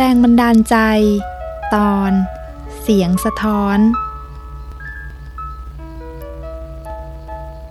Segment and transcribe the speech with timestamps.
[0.00, 0.76] แรงบันดาลใจ
[1.74, 2.12] ตอน
[2.82, 3.78] เสียงสะท้อน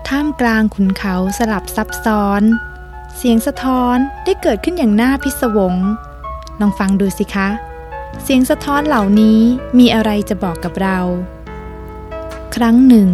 [0.07, 2.41] ท่ามกลางขุนเขาสลับซับซ้อน
[3.17, 5.75] เสียงสะท้อนได้เกิดขึ้นอย่างน่าพิศวง
[6.59, 7.49] ลองฟังดูสิคะ
[8.23, 9.39] เสียงสะท้อนเหล่านี้
[9.77, 10.99] มีอะไรจะบอกกับเรา
[12.55, 13.09] ครั้งหนึ่ง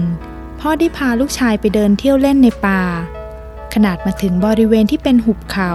[0.60, 2.82] พ่อได้พาลูกชายไปเดินเที่ยวเล่นในป่า
[3.74, 5.72] ขนาดมาถึงบริเวณที่เป็นหุบเขา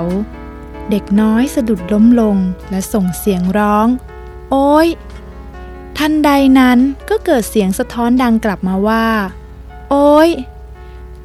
[0.91, 2.37] เด็กน้อยสะดุดล้มลง
[2.71, 3.89] และส่งเสียงร้อง
[4.51, 4.89] โอ้ย
[5.99, 6.79] ทันใดนั้น
[7.11, 9.07] ก็เกิดเสียงสะท้อนดังกลับมาว่า
[9.91, 10.31] โอ้ย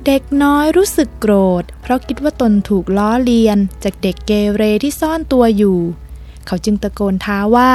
[0.05, 5.79] เด็กน้อยรู้สึกโกรธ เพราะคิดว่าตนถูกล้อเลียน จากเด็กเกเรที่ซ่อนตัวอยู่
[6.45, 7.73] เขาจึงตะโกนท้าว่า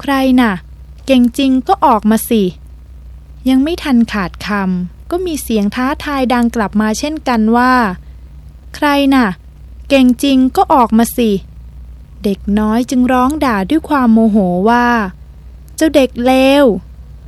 [0.00, 0.52] ใครน่ะ
[1.06, 2.42] เก่งจริงก็ออกมาสิ
[3.48, 7.72] ยังไม่ทันขาดคำก็มีเสียงท้าทายดังกลับมาเช่นกันว่า
[8.76, 9.26] ใครน่ะ
[9.88, 11.30] เก่งจริงก็ออกมาสิ
[12.24, 14.36] เด็กน้อยจึงร้องด่าด้วยความโมโห
[14.68, 14.88] ว่า
[15.76, 16.64] เจ้าเด็กเลว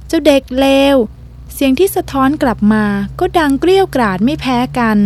[0.08, 0.96] เจ้าเด็กเลว
[1.52, 2.84] เสียงที่สะท้อนกลับมา
[3.18, 4.98] ก็ดังเกลี้ยวกราดไม่แพ้กัน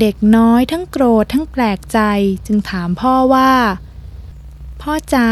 [0.00, 1.98] เด็กน้อยทั้งโกรธทั้งแปลกใจ
[2.46, 3.52] จึงถามพ่อว่า
[4.80, 5.28] พ่อจ๋า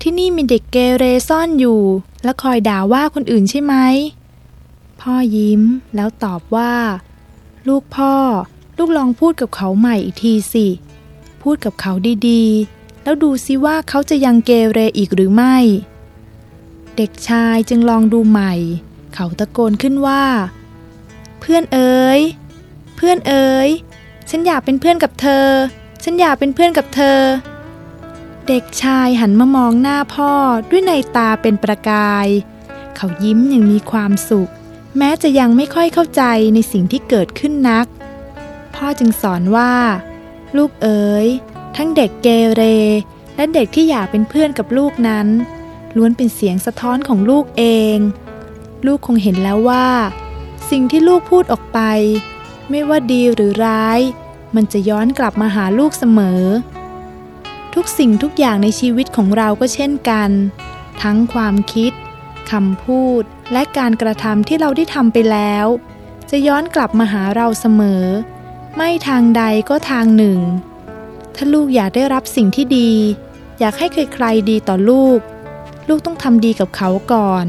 [0.00, 1.82] ที่นี่มีเด็กเกเรซ่อนอยู่
[2.24, 3.74] และคอยด่าว่าคนอื่นใช่ไหม
[5.00, 5.62] พ่อยิ้ม
[5.94, 6.74] แล้วตอบว่า
[7.68, 8.14] ลูกพ่อ
[8.82, 10.66] ลูกลองพูดกับเขาใหม่อีกทีสิ
[11.42, 11.92] พูดกับเขา
[12.28, 15.56] ดีๆ แล้วดูซิว่าเขาจะยังเกเรอีกหรือไม่
[16.96, 18.52] เด็กชายจึงลองดูใหม่
[19.14, 20.24] เขาตะโกนขึ้นว่า
[21.40, 22.20] เพื่อนเอ๋ย
[22.96, 23.68] เพื่อนเอ๋ย
[24.30, 25.46] ฉันอยากเป็นเพื่อนกับเธอ
[26.02, 27.20] ฉันอยากเป็นเพื่อนกับเธอ
[28.48, 30.32] เด็กชายหันมามองหน้าพ่อ
[30.70, 32.26] ด้วยในตาเป็นประกาย
[32.96, 34.50] เขายิ้มอย่างมีความสุข
[34.98, 36.22] แม้จะยังไม่ค่อยเข้าใจ
[36.54, 37.86] ในสิ่งที่เกิดขึ้นนัก
[38.84, 39.72] พ่อจึงสอนว่า
[40.56, 41.26] ลูกเอ๋ย
[41.76, 42.62] ทั้งเด็กเกเร
[43.36, 45.26] และเด็กที่อยากเป็นเพื่อนกับลูกนั้น
[45.96, 47.64] ล้วนเป็นเสียงสะท้อนของลูกเอ
[47.94, 47.96] ง
[48.86, 49.88] ลูกคงเห็นแล้วว่า
[50.70, 51.80] สิ่งที่ลูกพูดออกไป
[52.70, 54.00] ไม่ว่าดีหรือร้าย
[54.54, 56.42] มันจะย้อนกลับมาหาลูกเสมอ
[57.74, 60.30] ทุกสิ่งทุกอย่างในชีวิตของเราก็เช่นกัน
[61.02, 61.92] ทั้งความคิด
[62.50, 65.66] คำพูดและการกระทำที่เราได้ทำไปแล้ว
[66.30, 68.04] จะย้อนกลับมาหาเราเสมอ
[68.76, 70.38] ไม่ทางใดก็ทางหนึ่ง
[71.34, 72.90] ถ้าลูกอยากได้รับสิ่งที่ดี
[73.60, 75.20] อยากให้ใครๆดีต่อลูก
[75.88, 77.46] ลูกต้องทำดีกับเขาก่อน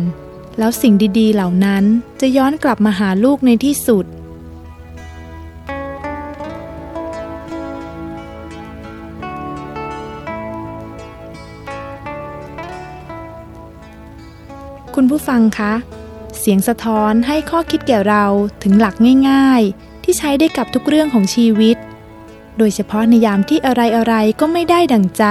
[0.57, 1.83] แล้วสิ่งดีๆเหล่านั้น
[2.21, 4.05] จะย้อนกลับมาหาลูกในที่สุด
[14.95, 15.73] คุณผู้ฟังคะ
[16.39, 18.25] เสียงสะท้อนให้ข้อคิดแก่เรา
[18.63, 18.95] ถึงหลัก
[19.29, 21.77] ง่ายๆ ที่ใช้ได้กับทุกเรื่องของชีวิต
[22.57, 23.73] โดยเฉพาะในยามที่อะ
[24.05, 25.25] ไรๆก็ไม่ได้ดั่งใจ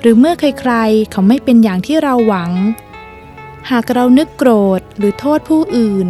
[0.00, 2.52] หรือเมื่อใครๆเขาไม่เป็นอย่างที่เราหวัง
[3.70, 6.08] หากเรานึกโกรธหรือโทษผู้อื่น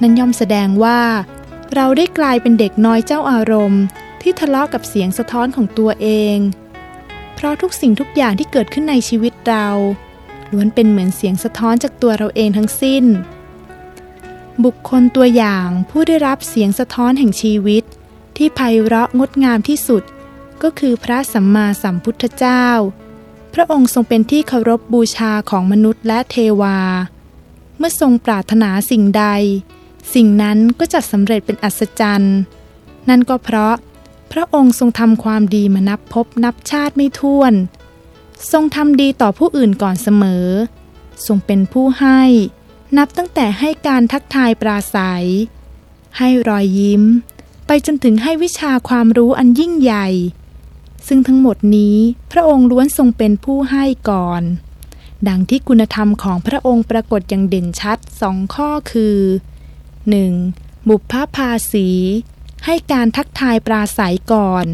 [0.00, 1.00] นั้นย่อมแสดงว่า
[1.74, 3.82] เราได้กลายเป็นเด็กน้อยเจ้าอารมณ์
[4.22, 6.36] ที่ทะเลาะกับเสียงสะท้อนของตัวเอง
[7.34, 9.68] เพราะทุกสิ่งทุกอย่างที่เกิดขึ้นในชีวิตเรา
[10.52, 13.04] ล้วนเป็นเหมือนเสียงสะท้อนจากตัวเราเองทั้งสิ้น
[14.64, 17.84] บุคคลตัวอย่างผู้ได้รับเสียงสะท้อนแห่งชีวิต
[18.36, 20.02] ที่ไพเราะงดงามที่สุด
[20.62, 22.66] ก็คือพระสัมมาสัมพุทธเจ้า
[23.54, 26.78] พระองค์ทรงเป็นที่เคารพบบูชาของมนุษย์และเทวา
[27.78, 29.24] เมื่อทรงปรารถนาสิ่งใด
[30.14, 32.36] สิ่งนั้นก็จะสำเร็จเป็นอัศจรรย์
[33.08, 33.74] นั่นก็เพราะ
[34.32, 37.52] พระองค์ทรงทำความดีมานับพบนับชาติไม่ถ้วน
[38.52, 40.46] ทรงทำดีต่อผู้อื่นก่อนเสมอ
[41.26, 42.22] ทรงเป็นผู้ให้
[42.98, 45.26] นับตั้งแต่ให้การทักทายปราศัย
[46.18, 47.02] ให้รอยยิ้ม
[47.66, 50.08] ไปจนถึงให้วิชาความรู้อันยิ่งใหญ่
[51.06, 51.96] ซึ่งทั้งหมดนี้
[52.32, 54.42] พระองค์ล้วนทรงเป็นผู้ให้ก่อน
[55.28, 59.18] ดังที่คุณธรรมของพระองค์ปรากฏอย่างเด่นชัดสองข้อคือ
[60.06, 60.88] 1.
[60.88, 61.88] บุพภาสี
[62.64, 64.66] ให้การทักทายปราศัยก่อน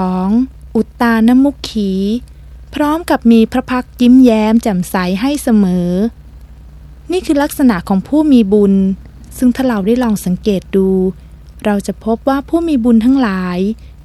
[0.00, 0.76] 2.
[0.76, 1.90] อุตตานมุขขี
[2.74, 5.90] พร้อมกับมีพระพักยิ้มแย้มแจ่มใสให้เสมอ
[7.12, 8.74] นี่คือลักษณะของผู้มีบุญ
[9.38, 10.88] ซึ่งถ้าเราได้ลองสังเกตดู
[11.64, 13.58] เราจะพบว่าผู้มีบุญทั้งหลาย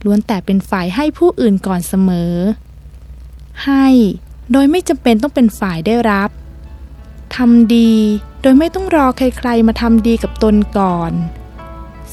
[0.05, 2.33] ล้วนแต่เป็นฝ่ายให้ผู้อื่นก่อนเสมอ
[3.65, 3.87] ให้
[4.51, 6.29] โดยไม่จำเป็นต้องเป็นฝ่ายได้รับ
[7.35, 7.93] ทำดี
[8.41, 11.11] โดยไม่ต้องรอใครๆมาทำดีกับตนก่อน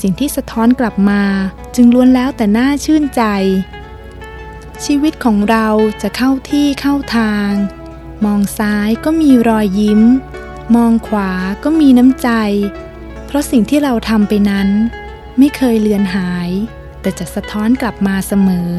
[0.00, 1.22] สิ่งที่สะท้อนกลับมา
[1.74, 3.22] จึงล้วนแล้วแต่น่าชื่นใจ
[4.84, 5.68] ชีวิตของเรา
[6.02, 7.50] จะเข้าที่เข้าทาง
[8.24, 10.00] มองซ้ายก็มีรอยยิ้ม
[10.74, 11.30] มองขวา
[11.64, 12.28] ก็มีน้ำใจ
[13.26, 14.68] เพราะสิ่งที่เราทำไปนั้น
[15.38, 16.50] ไม่เคยเลือนหาย
[17.00, 18.70] แต่จะสะท้อนกลับมาเสมอ